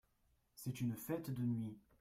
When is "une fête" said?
0.81-1.29